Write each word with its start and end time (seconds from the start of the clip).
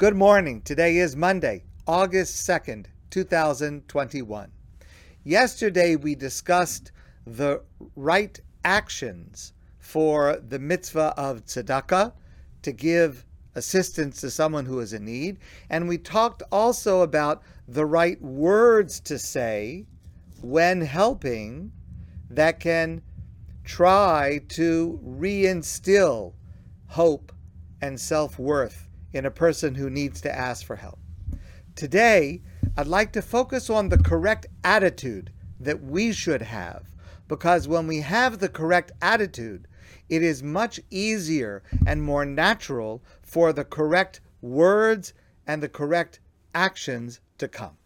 Good 0.00 0.16
morning. 0.16 0.62
Today 0.62 0.96
is 0.96 1.14
Monday, 1.14 1.62
August 1.86 2.48
2nd, 2.48 2.86
2021. 3.10 4.50
Yesterday 5.24 5.94
we 5.94 6.14
discussed 6.14 6.90
the 7.26 7.60
right 7.96 8.40
actions 8.64 9.52
for 9.78 10.38
the 10.38 10.58
mitzvah 10.58 11.12
of 11.18 11.44
tzedakah 11.44 12.14
to 12.62 12.72
give 12.72 13.26
assistance 13.54 14.22
to 14.22 14.30
someone 14.30 14.64
who 14.64 14.80
is 14.80 14.94
in 14.94 15.04
need. 15.04 15.36
And 15.68 15.86
we 15.86 15.98
talked 15.98 16.42
also 16.50 17.02
about 17.02 17.42
the 17.68 17.84
right 17.84 18.18
words 18.22 19.00
to 19.00 19.18
say 19.18 19.84
when 20.40 20.80
helping 20.80 21.72
that 22.30 22.58
can 22.58 23.02
try 23.64 24.40
to 24.48 24.98
reinstill 25.04 26.32
hope 26.86 27.32
and 27.82 28.00
self 28.00 28.38
worth 28.38 28.88
in 29.12 29.26
a 29.26 29.30
person 29.30 29.74
who 29.74 29.90
needs 29.90 30.20
to 30.20 30.34
ask 30.34 30.64
for 30.64 30.76
help. 30.76 30.98
Today, 31.74 32.42
I'd 32.76 32.86
like 32.86 33.12
to 33.12 33.22
focus 33.22 33.70
on 33.70 33.88
the 33.88 33.98
correct 33.98 34.46
attitude 34.64 35.32
that 35.58 35.82
we 35.82 36.12
should 36.12 36.42
have, 36.42 36.86
because 37.28 37.68
when 37.68 37.86
we 37.86 38.00
have 38.00 38.38
the 38.38 38.48
correct 38.48 38.92
attitude, 39.02 39.66
it 40.08 40.22
is 40.22 40.42
much 40.42 40.80
easier 40.90 41.62
and 41.86 42.02
more 42.02 42.24
natural 42.24 43.02
for 43.22 43.52
the 43.52 43.64
correct 43.64 44.20
words 44.40 45.12
and 45.46 45.62
the 45.62 45.68
correct 45.68 46.20
actions 46.54 47.20
to 47.38 47.48
come. 47.48 47.76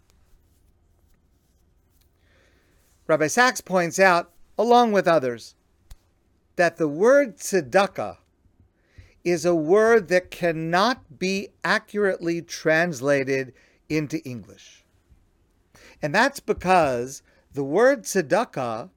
Rabbi 3.06 3.27
Sacks 3.27 3.60
points 3.60 3.98
out, 3.98 4.32
along 4.56 4.93
with 4.93 5.06
others, 5.06 5.54
that 6.56 6.77
the 6.77 6.88
word 6.88 7.37
tzedakah 7.37 8.16
is 9.24 9.45
a 9.45 9.55
word 9.55 10.09
that 10.09 10.30
cannot 10.30 11.19
be 11.19 11.48
accurately 11.65 12.42
translated 12.42 13.52
into 13.88 14.23
English. 14.24 14.84
And 16.02 16.15
that's 16.15 16.40
because 16.40 17.23
the 17.52 17.65
word 17.65 18.02
tzedakah 18.02 18.90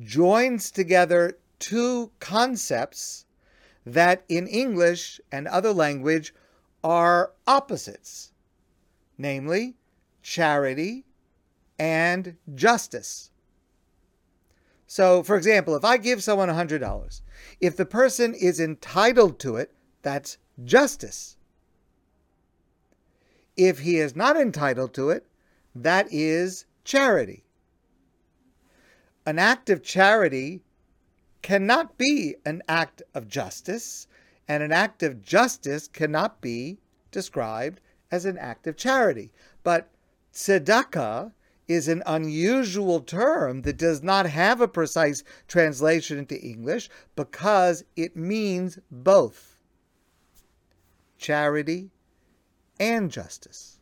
joins 0.00 0.70
together 0.70 1.38
two 1.58 2.10
concepts 2.18 3.26
that 3.84 4.24
in 4.28 4.46
English 4.46 5.20
and 5.30 5.46
other 5.46 5.72
language 5.72 6.34
are 6.82 7.32
opposites, 7.46 8.32
namely 9.16 9.76
charity 10.22 11.04
and 11.78 12.36
justice. 12.54 13.30
So, 14.86 15.22
for 15.22 15.36
example, 15.36 15.76
if 15.76 15.84
I 15.84 15.98
give 15.98 16.22
someone 16.22 16.48
$100, 16.48 17.20
if 17.60 17.76
the 17.76 17.84
person 17.84 18.34
is 18.34 18.58
entitled 18.58 19.38
to 19.40 19.56
it, 19.56 19.72
that's 20.02 20.38
justice. 20.64 21.36
If 23.56 23.80
he 23.80 23.98
is 23.98 24.14
not 24.14 24.36
entitled 24.36 24.94
to 24.94 25.10
it, 25.10 25.26
that 25.74 26.06
is 26.10 26.64
charity. 26.84 27.44
An 29.26 29.38
act 29.38 29.68
of 29.68 29.82
charity 29.82 30.62
cannot 31.42 31.98
be 31.98 32.36
an 32.44 32.62
act 32.68 33.02
of 33.14 33.28
justice, 33.28 34.06
and 34.46 34.62
an 34.62 34.72
act 34.72 35.02
of 35.02 35.22
justice 35.22 35.88
cannot 35.88 36.40
be 36.40 36.78
described 37.10 37.80
as 38.10 38.24
an 38.24 38.38
act 38.38 38.66
of 38.66 38.76
charity. 38.76 39.30
But 39.62 39.90
tzedakah 40.32 41.32
is 41.66 41.88
an 41.88 42.02
unusual 42.06 43.00
term 43.00 43.62
that 43.62 43.76
does 43.76 44.02
not 44.02 44.26
have 44.26 44.60
a 44.60 44.68
precise 44.68 45.22
translation 45.46 46.18
into 46.18 46.40
English 46.40 46.88
because 47.14 47.84
it 47.96 48.16
means 48.16 48.78
both 48.90 49.57
charity 51.18 51.90
and 52.80 53.10
justice. 53.10 53.80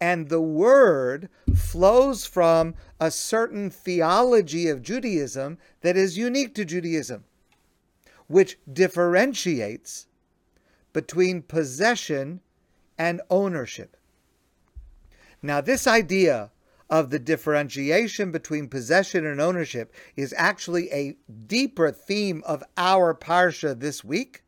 And 0.00 0.28
the 0.28 0.40
word 0.40 1.28
flows 1.54 2.26
from 2.26 2.74
a 3.00 3.10
certain 3.10 3.70
theology 3.70 4.68
of 4.68 4.82
Judaism 4.82 5.58
that 5.80 5.96
is 5.96 6.18
unique 6.18 6.54
to 6.56 6.64
Judaism, 6.64 7.24
which 8.26 8.58
differentiates 8.70 10.06
between 10.92 11.42
possession 11.42 12.40
and 12.98 13.20
ownership. 13.30 13.96
Now, 15.42 15.60
this 15.60 15.86
idea 15.86 16.50
of 16.90 17.10
the 17.10 17.18
differentiation 17.18 18.30
between 18.30 18.68
possession 18.68 19.26
and 19.26 19.40
ownership 19.40 19.92
is 20.16 20.34
actually 20.36 20.90
a 20.92 21.16
deeper 21.46 21.90
theme 21.90 22.42
of 22.46 22.62
our 22.76 23.14
parsha 23.14 23.78
this 23.78 24.04
week, 24.04 24.43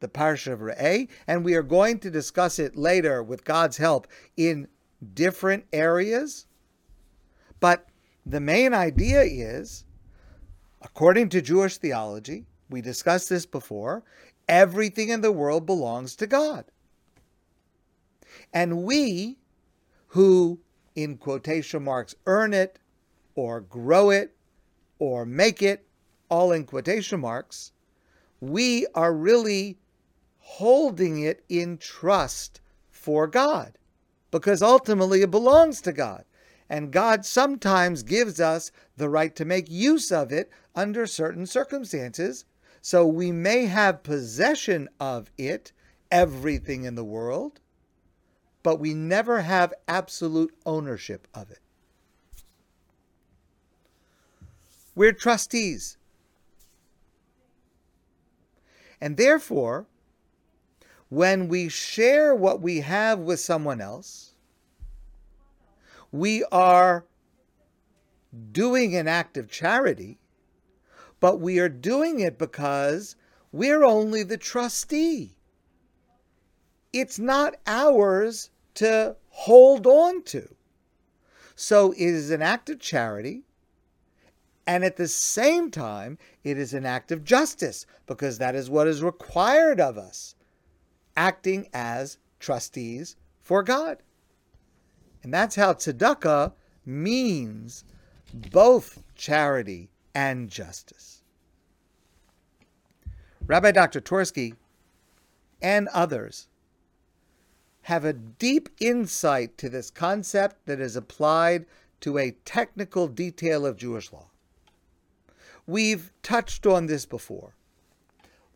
the 0.00 0.08
parsha 0.08 0.52
of 0.52 0.60
Re'eh, 0.60 1.08
and 1.26 1.44
we 1.44 1.54
are 1.54 1.62
going 1.62 1.98
to 2.00 2.10
discuss 2.10 2.58
it 2.58 2.76
later 2.76 3.22
with 3.22 3.44
God's 3.44 3.76
help 3.76 4.06
in 4.36 4.68
different 5.14 5.64
areas. 5.72 6.46
But 7.60 7.88
the 8.26 8.40
main 8.40 8.74
idea 8.74 9.22
is, 9.22 9.84
according 10.82 11.28
to 11.30 11.42
Jewish 11.42 11.78
theology, 11.78 12.46
we 12.68 12.80
discussed 12.80 13.28
this 13.28 13.46
before, 13.46 14.02
everything 14.48 15.10
in 15.10 15.20
the 15.20 15.32
world 15.32 15.66
belongs 15.66 16.16
to 16.16 16.26
God. 16.26 16.64
And 18.52 18.84
we 18.84 19.38
who 20.08 20.60
in 20.94 21.16
quotation 21.16 21.84
marks, 21.84 22.14
earn 22.26 22.52
it 22.52 22.78
or 23.34 23.60
grow 23.60 24.10
it 24.10 24.34
or 24.98 25.24
make 25.24 25.62
it, 25.62 25.86
all 26.28 26.52
in 26.52 26.64
quotation 26.64 27.20
marks, 27.20 27.72
we 28.40 28.86
are 28.94 29.12
really 29.12 29.78
holding 30.40 31.22
it 31.22 31.44
in 31.48 31.78
trust 31.78 32.60
for 32.90 33.26
God 33.26 33.78
because 34.30 34.62
ultimately 34.62 35.22
it 35.22 35.30
belongs 35.30 35.80
to 35.82 35.92
God. 35.92 36.24
And 36.68 36.92
God 36.92 37.24
sometimes 37.24 38.04
gives 38.04 38.40
us 38.40 38.70
the 38.96 39.08
right 39.08 39.34
to 39.36 39.44
make 39.44 39.68
use 39.68 40.12
of 40.12 40.30
it 40.30 40.50
under 40.74 41.06
certain 41.06 41.46
circumstances. 41.46 42.44
So 42.80 43.06
we 43.06 43.32
may 43.32 43.66
have 43.66 44.04
possession 44.04 44.88
of 45.00 45.30
it, 45.36 45.72
everything 46.12 46.84
in 46.84 46.94
the 46.94 47.04
world, 47.04 47.60
but 48.62 48.78
we 48.78 48.94
never 48.94 49.40
have 49.42 49.74
absolute 49.88 50.54
ownership 50.64 51.26
of 51.34 51.50
it. 51.50 51.58
We're 54.94 55.12
trustees. 55.12 55.96
And 59.00 59.16
therefore, 59.16 59.86
when 61.10 61.48
we 61.48 61.68
share 61.68 62.34
what 62.34 62.60
we 62.60 62.80
have 62.80 63.18
with 63.18 63.38
someone 63.38 63.80
else, 63.80 64.34
we 66.10 66.42
are 66.50 67.04
doing 68.50 68.96
an 68.96 69.06
act 69.06 69.36
of 69.36 69.50
charity, 69.50 70.18
but 71.20 71.40
we 71.40 71.58
are 71.58 71.68
doing 71.68 72.20
it 72.20 72.38
because 72.38 73.14
we're 73.52 73.84
only 73.84 74.22
the 74.22 74.38
trustee 74.38 75.36
it's 76.92 77.18
not 77.18 77.56
ours 77.66 78.50
to 78.74 79.16
hold 79.28 79.86
on 79.86 80.22
to. 80.24 80.54
So 81.54 81.92
it 81.92 82.00
is 82.00 82.30
an 82.30 82.42
act 82.42 82.70
of 82.70 82.80
charity. 82.80 83.44
And 84.66 84.84
at 84.84 84.96
the 84.96 85.08
same 85.08 85.70
time, 85.70 86.18
it 86.44 86.58
is 86.58 86.74
an 86.74 86.86
act 86.86 87.10
of 87.12 87.24
justice 87.24 87.86
because 88.06 88.38
that 88.38 88.54
is 88.54 88.70
what 88.70 88.86
is 88.86 89.02
required 89.02 89.80
of 89.80 89.98
us, 89.98 90.34
acting 91.16 91.68
as 91.72 92.18
trustees 92.38 93.16
for 93.40 93.62
God. 93.62 93.98
And 95.22 95.32
that's 95.32 95.56
how 95.56 95.74
tzedakah 95.74 96.52
means 96.86 97.84
both 98.52 99.02
charity 99.14 99.90
and 100.14 100.48
justice. 100.48 101.22
Rabbi 103.46 103.72
Dr. 103.72 104.00
Twerski 104.00 104.54
and 105.60 105.88
others 105.88 106.48
have 107.82 108.04
a 108.04 108.12
deep 108.12 108.68
insight 108.80 109.58
to 109.58 109.68
this 109.68 109.90
concept 109.90 110.66
that 110.66 110.80
is 110.80 110.96
applied 110.96 111.66
to 112.00 112.18
a 112.18 112.36
technical 112.44 113.08
detail 113.08 113.66
of 113.66 113.76
Jewish 113.76 114.12
law. 114.12 114.26
We've 115.66 116.12
touched 116.22 116.66
on 116.66 116.86
this 116.86 117.06
before. 117.06 117.54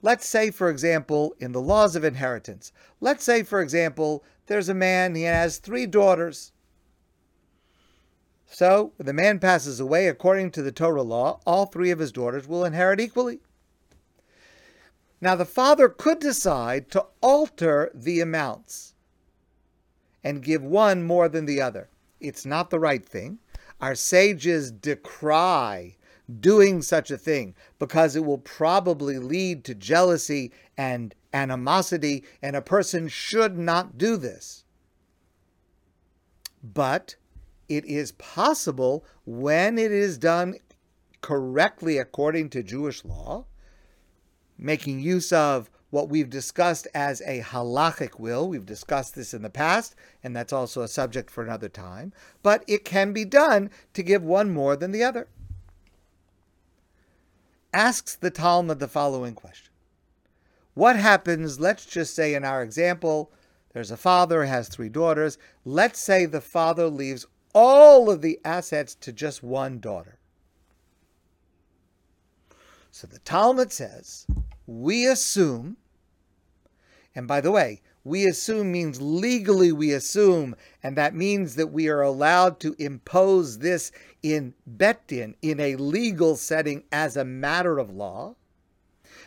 Let's 0.04 0.26
say, 0.28 0.50
for 0.50 0.68
example, 0.68 1.34
in 1.40 1.52
the 1.52 1.62
laws 1.62 1.96
of 1.96 2.04
inheritance, 2.04 2.72
let's 3.00 3.24
say, 3.24 3.42
for 3.42 3.62
example, 3.62 4.22
there's 4.48 4.68
a 4.68 4.74
man, 4.74 5.14
he 5.14 5.22
has 5.22 5.56
three 5.56 5.86
daughters. 5.86 6.52
So, 8.44 8.92
when 8.96 9.06
the 9.06 9.14
man 9.14 9.38
passes 9.38 9.80
away, 9.80 10.06
according 10.08 10.50
to 10.50 10.62
the 10.62 10.72
Torah 10.72 11.00
law, 11.00 11.40
all 11.46 11.64
three 11.64 11.90
of 11.90 12.00
his 12.00 12.12
daughters 12.12 12.46
will 12.46 12.66
inherit 12.66 13.00
equally. 13.00 13.38
Now, 15.22 15.36
the 15.36 15.46
father 15.46 15.88
could 15.88 16.18
decide 16.18 16.90
to 16.90 17.06
alter 17.22 17.90
the 17.94 18.20
amounts 18.20 18.92
and 20.22 20.42
give 20.42 20.62
one 20.62 21.02
more 21.02 21.30
than 21.30 21.46
the 21.46 21.62
other. 21.62 21.88
It's 22.20 22.44
not 22.44 22.68
the 22.68 22.78
right 22.78 23.06
thing. 23.06 23.38
Our 23.80 23.94
sages 23.94 24.70
decry 24.70 25.96
doing 26.40 26.82
such 26.82 27.10
a 27.10 27.18
thing 27.18 27.54
because 27.78 28.16
it 28.16 28.24
will 28.24 28.38
probably 28.38 29.18
lead 29.18 29.64
to 29.64 29.74
jealousy 29.74 30.52
and 30.76 31.14
animosity, 31.32 32.24
and 32.40 32.54
a 32.56 32.62
person 32.62 33.08
should 33.08 33.58
not 33.58 33.98
do 33.98 34.16
this. 34.16 34.64
But 36.62 37.16
it 37.68 37.84
is 37.84 38.12
possible 38.12 39.04
when 39.24 39.78
it 39.78 39.92
is 39.92 40.16
done 40.16 40.54
correctly 41.20 41.98
according 41.98 42.50
to 42.50 42.62
Jewish 42.62 43.04
law, 43.04 43.46
making 44.56 45.00
use 45.00 45.32
of 45.32 45.70
what 45.90 46.08
we've 46.08 46.30
discussed 46.30 46.88
as 46.94 47.20
a 47.22 47.40
halachic 47.40 48.18
will. 48.18 48.48
We've 48.48 48.66
discussed 48.66 49.14
this 49.14 49.32
in 49.32 49.42
the 49.42 49.50
past, 49.50 49.94
and 50.22 50.34
that's 50.34 50.52
also 50.52 50.82
a 50.82 50.88
subject 50.88 51.30
for 51.30 51.44
another 51.44 51.68
time. 51.68 52.12
But 52.42 52.64
it 52.66 52.84
can 52.84 53.12
be 53.12 53.24
done 53.24 53.70
to 53.92 54.02
give 54.02 54.22
one 54.22 54.50
more 54.50 54.76
than 54.76 54.90
the 54.90 55.04
other. 55.04 55.28
Asks 57.74 58.14
the 58.14 58.30
Talmud 58.30 58.78
the 58.78 58.86
following 58.86 59.34
question 59.34 59.72
What 60.74 60.94
happens, 60.94 61.58
let's 61.58 61.84
just 61.84 62.14
say 62.14 62.34
in 62.34 62.44
our 62.44 62.62
example, 62.62 63.32
there's 63.72 63.90
a 63.90 63.96
father, 63.96 64.44
has 64.44 64.68
three 64.68 64.88
daughters. 64.88 65.38
Let's 65.64 65.98
say 65.98 66.24
the 66.24 66.40
father 66.40 66.86
leaves 66.86 67.26
all 67.52 68.08
of 68.08 68.22
the 68.22 68.38
assets 68.44 68.94
to 69.00 69.12
just 69.12 69.42
one 69.42 69.80
daughter. 69.80 70.20
So 72.92 73.08
the 73.08 73.18
Talmud 73.18 73.72
says, 73.72 74.28
we 74.68 75.08
assume, 75.08 75.76
and 77.12 77.26
by 77.26 77.40
the 77.40 77.50
way, 77.50 77.82
we 78.04 78.26
assume 78.26 78.70
means 78.70 79.00
legally 79.00 79.72
we 79.72 79.92
assume, 79.92 80.54
and 80.82 80.96
that 80.96 81.14
means 81.14 81.56
that 81.56 81.72
we 81.72 81.88
are 81.88 82.02
allowed 82.02 82.60
to 82.60 82.76
impose 82.78 83.58
this 83.58 83.90
in 84.22 84.54
Beit 84.76 85.06
Din, 85.06 85.34
in 85.40 85.58
a 85.58 85.76
legal 85.76 86.36
setting 86.36 86.84
as 86.92 87.16
a 87.16 87.24
matter 87.24 87.78
of 87.78 87.90
law, 87.90 88.36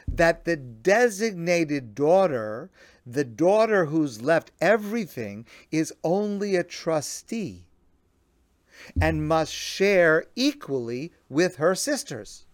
that 0.07 0.45
the 0.45 0.56
designated 0.56 1.95
daughter, 1.95 2.69
the 3.06 3.24
daughter 3.24 3.85
who's 3.85 4.21
left 4.21 4.51
everything, 4.62 5.45
is 5.71 5.94
only 6.03 6.56
a 6.56 6.63
trustee 6.63 7.63
and 9.01 9.27
must 9.27 9.51
share 9.51 10.25
equally 10.35 11.12
with 11.29 11.56
her 11.56 11.74
sisters. 11.74 12.45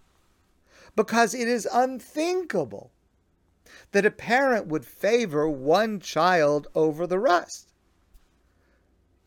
Because 0.96 1.34
it 1.34 1.48
is 1.48 1.68
unthinkable 1.72 2.92
that 3.94 4.06
a 4.06 4.12
parent 4.12 4.68
would 4.68 4.86
favor 4.86 5.48
one 5.48 6.00
child 6.00 6.68
over 6.76 7.08
the 7.08 7.20
rest. 7.20 7.74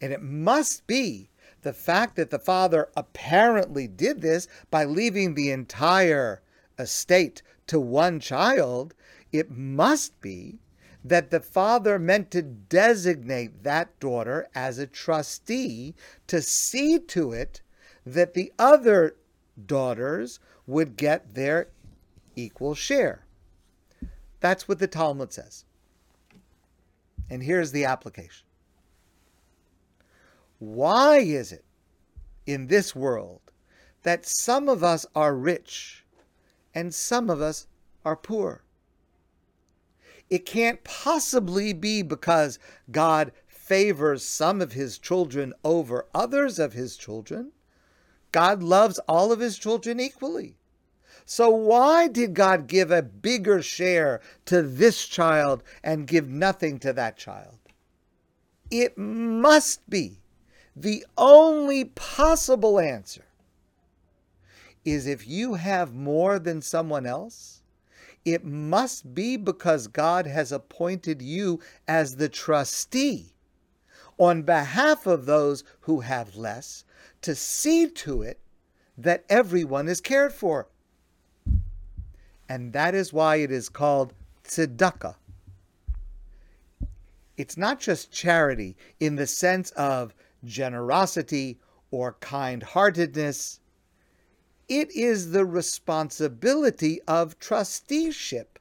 And 0.01 0.13
it 0.13 0.23
must 0.23 0.87
be 0.87 1.31
the 1.63 1.73
fact 1.73 2.17
that 2.17 2.31
the 2.31 2.39
father 2.39 2.89
apparently 2.97 3.89
did 3.89 4.21
this 4.21 4.47
by 4.71 4.85
leaving 4.85 5.35
the 5.35 5.51
entire 5.51 6.43
estate 6.79 7.43
to 7.67 7.81
one 7.81 8.21
child, 8.21 8.95
it 9.33 9.51
must 9.51 10.21
be 10.21 10.59
that 11.05 11.31
the 11.31 11.41
father 11.41 11.99
meant 11.99 12.31
to 12.33 12.43
designate 12.43 13.63
that 13.63 13.99
daughter 14.01 14.49
as 14.55 14.79
a 14.79 14.87
trustee 14.87 15.95
to 16.27 16.43
see 16.43 16.99
to 16.99 17.33
it 17.33 17.63
that 18.05 18.35
the 18.35 18.53
other 18.59 19.17
daughters 19.67 20.39
would 20.67 20.97
get 20.97 21.35
their 21.35 21.69
equal 22.35 22.75
share. 22.75 23.26
That's 24.41 24.69
what 24.69 24.79
the 24.79 24.87
Talmud 24.87 25.33
says. 25.33 25.65
And 27.31 27.43
here's 27.43 27.73
the 27.73 27.85
application. 27.85 28.47
Why 30.59 31.19
is 31.19 31.53
it 31.53 31.65
in 32.47 32.69
this 32.69 32.95
world 32.95 33.41
that 34.03 34.25
some 34.25 34.69
of 34.69 34.85
us 34.85 35.05
are 35.15 35.35
rich 35.35 36.05
and 36.75 36.95
some 36.95 37.29
of 37.29 37.41
us 37.41 37.67
are 38.05 38.17
poor? 38.17 38.63
It 40.29 40.47
can't 40.47 40.83
possibly 40.83 41.73
be 41.73 42.03
because 42.03 42.59
God 42.91 43.33
favors 43.47 44.25
some 44.25 44.61
of 44.61 44.73
his 44.73 44.99
children 44.99 45.53
over 45.65 46.07
others 46.15 46.59
of 46.59 46.73
his 46.73 46.97
children. 46.97 47.53
God 48.33 48.63
loves 48.63 48.99
all 49.09 49.33
of 49.33 49.41
his 49.41 49.59
children 49.59 50.01
equally. 50.01 50.57
So, 51.29 51.51
why 51.51 52.07
did 52.07 52.35
God 52.35 52.69
give 52.69 52.93
a 52.93 53.03
bigger 53.03 53.61
share 53.61 54.21
to 54.45 54.63
this 54.63 55.05
child 55.07 55.65
and 55.83 56.07
give 56.07 56.29
nothing 56.29 56.79
to 56.79 56.93
that 56.93 57.17
child? 57.17 57.59
It 58.71 58.97
must 58.97 59.91
be 59.91 60.21
the 60.77 61.05
only 61.19 61.85
possible 61.85 62.79
answer 62.79 63.25
is 64.85 65.09
if 65.09 65.27
you 65.27 65.55
have 65.55 65.93
more 65.93 66.39
than 66.39 66.63
someone 66.63 67.07
else, 67.07 67.61
it 68.25 68.45
must 68.45 69.13
be 69.13 69.37
because 69.37 69.89
God 69.89 70.27
has 70.27 70.53
appointed 70.53 71.21
you 71.21 71.59
as 71.89 72.17
the 72.17 72.29
trustee 72.29 73.33
on 74.17 74.43
behalf 74.43 75.07
of 75.07 75.27
those 75.27 75.65
who 75.81 76.01
have 76.01 76.37
less 76.37 76.85
to 77.23 77.35
see 77.35 77.89
to 77.89 78.23
it 78.23 78.39
that 78.97 79.25
everyone 79.29 79.89
is 79.89 80.01
cared 80.01 80.33
for. 80.33 80.69
And 82.49 82.73
that 82.73 82.95
is 82.95 83.13
why 83.13 83.37
it 83.37 83.51
is 83.51 83.69
called 83.69 84.15
tzedakah. 84.45 85.17
It's 87.37 87.57
not 87.57 87.81
just 87.81 88.13
charity 88.13 88.77
in 88.99 89.17
the 89.17 89.27
sense 89.27 89.71
of 89.73 90.15
generosity 90.45 91.59
or 91.91 92.15
kind 92.21 92.63
heartedness 92.63 93.61
it 94.69 94.91
is 94.97 95.31
the 95.31 95.45
responsibility 95.45 97.01
of 97.03 97.39
trusteeship. 97.39 98.59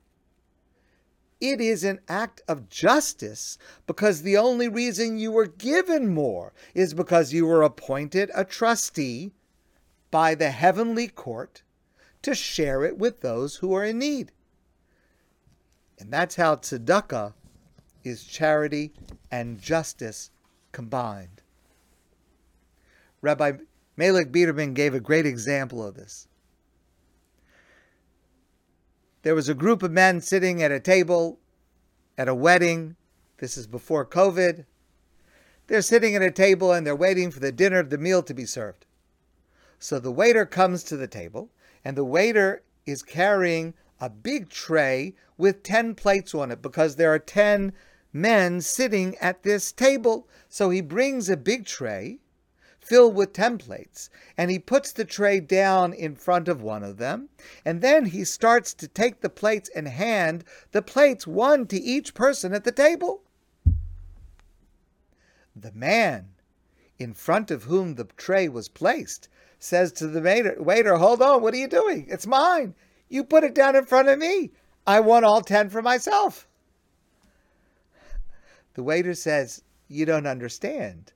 It 1.41 1.59
is 1.59 1.83
an 1.83 1.99
act 2.07 2.41
of 2.47 2.69
justice 2.69 3.57
because 3.87 4.21
the 4.21 4.37
only 4.37 4.67
reason 4.67 5.17
you 5.17 5.31
were 5.31 5.47
given 5.47 6.13
more 6.13 6.53
is 6.73 6.93
because 6.93 7.33
you 7.33 7.47
were 7.47 7.63
appointed 7.63 8.29
a 8.35 8.45
trustee 8.45 9.33
by 10.11 10.35
the 10.35 10.51
heavenly 10.51 11.07
court 11.07 11.63
to 12.25 12.33
share 12.33 12.83
it 12.83 12.97
with 12.97 13.21
those 13.21 13.57
who 13.57 13.73
are 13.75 13.85
in 13.85 13.99
need. 13.99 14.31
And 15.99 16.11
that's 16.11 16.35
how 16.35 16.55
tzedakah 16.55 17.33
is 18.03 18.23
charity 18.23 18.93
and 19.29 19.61
justice 19.61 20.31
combined. 20.71 21.43
Rabbi 23.21 23.53
Melik 23.95 24.31
Biderman 24.31 24.73
gave 24.73 24.95
a 24.95 24.99
great 24.99 25.27
example 25.27 25.85
of 25.85 25.93
this. 25.93 26.27
There 29.21 29.35
was 29.35 29.47
a 29.47 29.53
group 29.53 29.83
of 29.83 29.91
men 29.91 30.19
sitting 30.19 30.63
at 30.63 30.71
a 30.71 30.79
table 30.79 31.37
at 32.17 32.27
a 32.27 32.35
wedding. 32.35 32.95
This 33.37 33.55
is 33.55 33.67
before 33.67 34.03
COVID. 34.03 34.65
They're 35.67 35.81
sitting 35.83 36.15
at 36.15 36.23
a 36.23 36.31
table 36.31 36.71
and 36.71 36.87
they're 36.87 36.95
waiting 36.95 37.29
for 37.29 37.39
the 37.39 37.51
dinner, 37.51 37.83
the 37.83 37.99
meal 37.99 38.23
to 38.23 38.33
be 38.33 38.45
served. 38.45 38.87
So 39.77 39.99
the 39.99 40.11
waiter 40.11 40.45
comes 40.45 40.83
to 40.85 40.97
the 40.97 41.07
table, 41.07 41.49
and 41.85 41.95
the 41.95 42.03
waiter 42.03 42.63
is 42.85 43.03
carrying 43.03 43.75
a 44.01 44.09
big 44.09 44.49
tray 44.49 45.13
with 45.37 45.63
10 45.63 45.95
plates 45.95 46.33
on 46.33 46.51
it 46.51 46.61
because 46.61 46.95
there 46.95 47.13
are 47.13 47.19
10 47.19 47.71
men 48.11 48.59
sitting 48.59 49.15
at 49.17 49.43
this 49.43 49.71
table. 49.71 50.27
So 50.49 50.71
he 50.71 50.81
brings 50.81 51.29
a 51.29 51.37
big 51.37 51.65
tray 51.65 52.19
filled 52.81 53.15
with 53.15 53.33
templates, 53.33 54.09
and 54.37 54.51
he 54.51 54.59
puts 54.59 54.91
the 54.91 55.05
tray 55.05 55.39
down 55.39 55.91
in 55.91 56.15
front 56.15 56.47
of 56.47 56.61
one 56.61 56.83
of 56.83 56.97
them, 56.97 57.29
and 57.65 57.81
then 57.81 58.05
he 58.05 58.23
starts 58.23 58.75
to 58.75 58.87
take 58.87 59.21
the 59.21 59.29
plates 59.29 59.71
and 59.75 59.87
hand 59.87 60.43
the 60.71 60.83
plates 60.83 61.25
one 61.25 61.65
to 61.65 61.81
each 61.81 62.13
person 62.13 62.53
at 62.53 62.63
the 62.63 62.71
table. 62.71 63.23
The 65.55 65.71
man 65.71 66.34
in 66.99 67.13
front 67.13 67.51
of 67.51 67.63
whom 67.63 67.95
the 67.95 68.05
tray 68.17 68.47
was 68.47 68.69
placed 68.69 69.29
says 69.59 69.91
to 69.93 70.07
the 70.07 70.21
waiter, 70.21 70.55
waiter, 70.59 70.97
hold 70.97 71.21
on, 71.21 71.41
what 71.41 71.53
are 71.53 71.57
you 71.57 71.67
doing? 71.67 72.05
It's 72.09 72.27
mine. 72.27 72.75
You 73.09 73.23
put 73.23 73.43
it 73.43 73.55
down 73.55 73.75
in 73.75 73.85
front 73.85 74.09
of 74.09 74.19
me. 74.19 74.51
I 74.87 74.99
want 74.99 75.25
all 75.25 75.41
10 75.41 75.69
for 75.69 75.81
myself. 75.81 76.47
The 78.75 78.83
waiter 78.83 79.13
says, 79.13 79.63
You 79.87 80.05
don't 80.05 80.27
understand. 80.27 81.13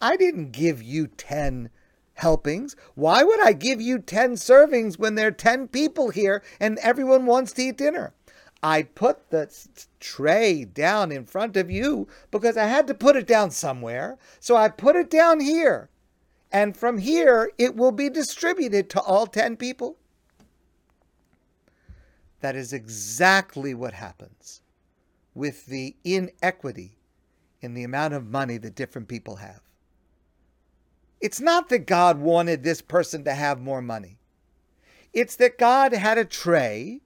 I 0.00 0.16
didn't 0.16 0.52
give 0.52 0.82
you 0.82 1.06
10 1.06 1.70
helpings. 2.14 2.74
Why 2.94 3.22
would 3.22 3.44
I 3.44 3.52
give 3.52 3.80
you 3.80 3.98
10 3.98 4.32
servings 4.32 4.98
when 4.98 5.14
there 5.14 5.28
are 5.28 5.32
10 5.32 5.68
people 5.68 6.10
here 6.10 6.42
and 6.58 6.78
everyone 6.78 7.26
wants 7.26 7.52
to 7.52 7.62
eat 7.62 7.78
dinner? 7.78 8.14
I 8.62 8.84
put 8.84 9.30
the 9.30 9.52
tray 9.98 10.64
down 10.64 11.10
in 11.10 11.24
front 11.24 11.56
of 11.56 11.70
you 11.70 12.06
because 12.30 12.56
I 12.56 12.66
had 12.66 12.86
to 12.86 12.94
put 12.94 13.16
it 13.16 13.26
down 13.26 13.50
somewhere. 13.50 14.18
So 14.38 14.56
I 14.56 14.68
put 14.68 14.94
it 14.94 15.10
down 15.10 15.40
here. 15.40 15.90
And 16.52 16.76
from 16.76 16.98
here, 16.98 17.50
it 17.58 17.74
will 17.74 17.92
be 17.92 18.08
distributed 18.08 18.88
to 18.90 19.00
all 19.00 19.26
10 19.26 19.56
people. 19.56 19.96
That 22.40 22.54
is 22.54 22.72
exactly 22.72 23.74
what 23.74 23.94
happens 23.94 24.60
with 25.34 25.66
the 25.66 25.96
inequity 26.04 26.98
in 27.60 27.74
the 27.74 27.84
amount 27.84 28.14
of 28.14 28.26
money 28.26 28.58
that 28.58 28.74
different 28.74 29.08
people 29.08 29.36
have. 29.36 29.60
It's 31.20 31.40
not 31.40 31.68
that 31.68 31.86
God 31.86 32.18
wanted 32.18 32.62
this 32.62 32.82
person 32.82 33.24
to 33.24 33.32
have 33.32 33.60
more 33.60 33.80
money. 33.80 34.18
It's 35.12 35.36
that 35.36 35.58
God 35.58 35.92
had 35.92 36.18
a 36.18 36.24
tray 36.24 37.00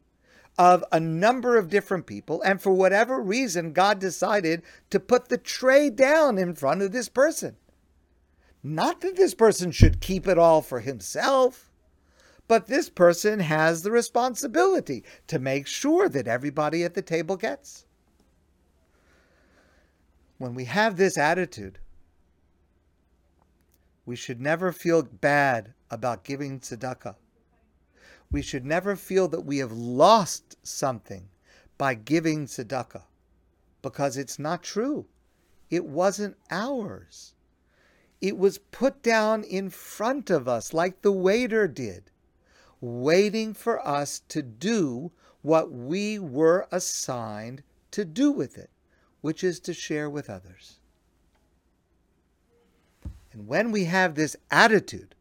of 0.59 0.85
a 0.91 1.01
number 1.01 1.57
of 1.57 1.69
different 1.69 2.07
people, 2.07 2.41
and 2.43 2.61
for 2.61 2.73
whatever 2.73 3.21
reason, 3.21 3.73
God 3.73 3.99
decided 3.99 4.63
to 4.91 4.99
put 4.99 5.29
the 5.29 5.39
tray 5.39 5.91
down 5.91 6.39
in 6.39 6.55
front 6.55 6.83
of 6.83 6.93
this 6.93 7.09
person. 7.09 7.57
Not 8.63 9.01
that 9.03 9.17
this 9.17 9.35
person 9.35 9.71
should 9.71 10.01
keep 10.01 10.27
it 10.27 10.39
all 10.39 10.63
for 10.63 10.81
himself, 10.81 11.71
but 12.49 12.67
this 12.67 12.89
person 12.89 13.41
has 13.41 13.83
the 13.83 13.91
responsibility 13.91 15.05
to 15.27 15.39
make 15.39 15.67
sure 15.67 16.09
that 16.09 16.29
everybody 16.29 16.85
at 16.85 16.95
the 16.95 17.03
table 17.03 17.37
gets. 17.37 17.85
When 20.39 20.55
we 20.55 20.65
have 20.65 20.97
this 20.97 21.19
attitude, 21.19 21.79
we 24.05 24.17
should 24.17 24.41
never 24.41 24.73
feel 24.73 25.03
bad 25.03 25.75
about 25.91 26.25
giving 26.25 26.61
tzedakah 26.61 27.17
we 28.31 28.43
should 28.43 28.65
never 28.65 28.97
feel 28.97 29.29
that 29.29 29.45
we 29.45 29.59
have 29.59 29.73
lost 29.73 30.57
something 30.67 31.29
by 31.79 31.95
giving 31.95 32.47
tzedakah 32.47 33.03
because 33.83 34.17
it's 34.17 34.39
not 34.39 34.63
true. 34.63 35.07
It 35.71 35.85
wasn't 35.85 36.37
ours. 36.51 37.35
It 38.21 38.39
was 38.39 38.59
put 38.59 39.03
down 39.03 39.45
in 39.45 39.71
front 39.71 40.31
of 40.31 40.49
us 40.49 40.73
like 40.73 41.03
the 41.03 41.13
waiter 41.13 41.69
did, 41.69 42.11
waiting 42.81 43.53
for 43.53 43.87
us 43.87 44.21
to 44.29 44.43
do 44.43 45.13
what 45.43 45.71
we 45.71 46.19
were 46.19 46.67
assigned 46.73 47.63
to 47.93 48.05
do 48.05 48.33
with 48.33 48.59
it, 48.59 48.71
which 49.21 49.45
is 49.45 49.61
to 49.61 49.75
share 49.75 50.11
with 50.11 50.29
others. 50.29 50.81
And 53.33 53.47
when 53.47 53.71
we 53.71 53.85
have 53.85 54.15
this 54.15 54.35
attitude, 54.51 55.15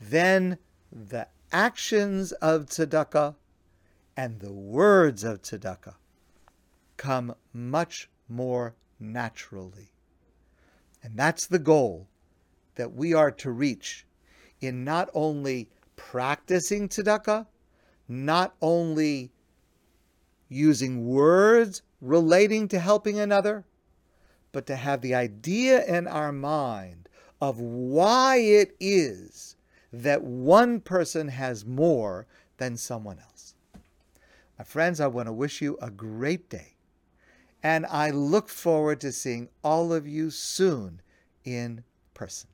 then 0.00 0.58
the 0.96 1.28
actions 1.52 2.32
of 2.32 2.66
tzedakah 2.66 3.34
and 4.16 4.40
the 4.40 4.52
words 4.52 5.24
of 5.24 5.42
tzedakah 5.42 5.94
come 6.96 7.34
much 7.52 8.08
more 8.30 8.74
naturally. 8.98 9.92
And 11.02 11.14
that's 11.14 11.46
the 11.46 11.58
goal 11.58 12.08
that 12.76 12.94
we 12.94 13.12
are 13.12 13.30
to 13.32 13.50
reach 13.50 14.06
in 14.62 14.84
not 14.84 15.10
only 15.12 15.68
practicing 15.96 16.88
tzedakah, 16.88 17.46
not 18.08 18.54
only 18.62 19.32
using 20.48 21.06
words 21.06 21.82
relating 22.00 22.68
to 22.68 22.78
helping 22.78 23.18
another, 23.18 23.66
but 24.50 24.64
to 24.66 24.76
have 24.76 25.02
the 25.02 25.14
idea 25.14 25.84
in 25.84 26.06
our 26.06 26.32
mind 26.32 27.10
of 27.38 27.60
why 27.60 28.38
it 28.38 28.74
is 28.80 29.55
that 30.02 30.22
one 30.22 30.80
person 30.80 31.28
has 31.28 31.64
more 31.64 32.26
than 32.58 32.76
someone 32.76 33.18
else. 33.18 33.54
My 34.58 34.64
friends, 34.64 35.00
I 35.00 35.06
want 35.06 35.26
to 35.26 35.32
wish 35.32 35.60
you 35.60 35.78
a 35.80 35.90
great 35.90 36.48
day, 36.48 36.74
and 37.62 37.86
I 37.86 38.10
look 38.10 38.48
forward 38.48 39.00
to 39.00 39.12
seeing 39.12 39.48
all 39.62 39.92
of 39.92 40.06
you 40.06 40.30
soon 40.30 41.00
in 41.44 41.84
person. 42.14 42.48